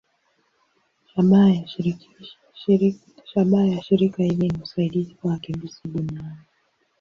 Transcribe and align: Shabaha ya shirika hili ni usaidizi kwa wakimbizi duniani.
Shabaha 1.09 1.49
ya 3.67 3.83
shirika 3.83 4.23
hili 4.23 4.47
ni 4.49 4.61
usaidizi 4.63 5.13
kwa 5.13 5.31
wakimbizi 5.31 5.79
duniani. 5.87 6.39